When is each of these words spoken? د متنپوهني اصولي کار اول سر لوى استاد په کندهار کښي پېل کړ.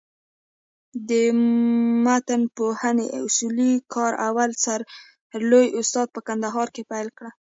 د 1.09 1.11
متنپوهني 2.03 3.07
اصولي 3.27 3.73
کار 3.93 4.13
اول 4.29 4.51
سر 4.63 4.79
لوى 5.49 5.67
استاد 5.79 6.07
په 6.15 6.19
کندهار 6.27 6.67
کښي 6.75 6.83
پېل 6.91 7.07
کړ. 7.17 7.27